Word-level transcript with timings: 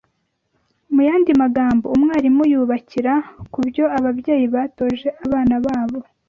Mu 0.93 1.01
yandi 1.07 1.31
magambo 1.41 1.85
umwarimu 1.95 2.43
yubakira 2.51 3.13
ku 3.51 3.59
byo 3.67 3.85
ababyeyi 3.97 4.45
batoje 4.55 5.07
abana 5.25 5.55
babo 5.65 5.99